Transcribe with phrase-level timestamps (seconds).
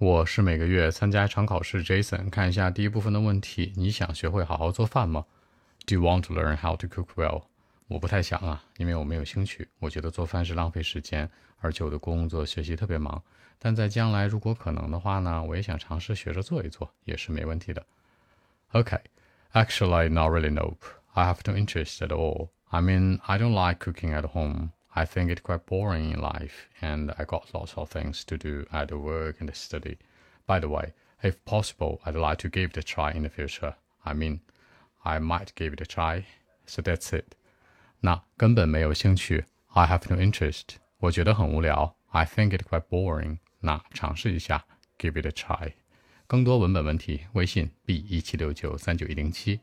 [0.00, 2.30] 我是每个月参加一场考试，Jason。
[2.30, 5.26] 看一下第一部分的问题：你想学会好好做饭吗
[5.84, 7.42] ？Do you want to learn how to cook well？
[7.86, 9.68] 我不太想啊，因为我没有兴趣。
[9.78, 11.28] 我觉得做饭是浪费时间，
[11.58, 13.22] 而且我的工作、学习特别忙。
[13.58, 17.84] 但在将来如果可能的话呢，我也想尝试学着做一做，也是没问题的。
[18.72, 20.78] Okay，actually not really nope.
[21.12, 22.48] I have no interest at all.
[22.70, 24.70] I mean, I don't like cooking at home.
[24.95, 28.65] I think it's quite boring in life, and I got lots of things to do
[28.71, 29.97] at work and study.
[30.47, 33.75] By the way, if possible, I'd like to give it a try in the future.
[34.05, 34.39] I mean,
[35.03, 36.25] I might give it a try.
[36.65, 37.35] So that's it.
[37.99, 39.45] 那根本没有兴趣。
[39.69, 40.77] I have no interest.
[40.99, 41.95] 我觉得很无聊。
[42.11, 43.39] I think it's quite boring.
[43.59, 44.65] 那尝试一下，
[44.97, 45.73] give it a try.
[46.27, 49.59] 更多文本问题，微信 b 一七六九三九一零七。